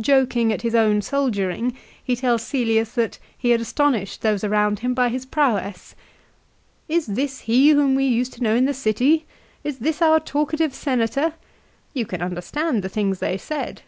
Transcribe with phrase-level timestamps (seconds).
[0.00, 4.94] Joking at his own soldiering, he tells Cselius that he had astonished those around him
[4.94, 5.96] by his prowess."
[6.98, 9.26] Is this he whom we used to know in the city?
[9.64, 11.34] Is this our talkative Senator?
[11.94, 13.82] You can understand the things they said."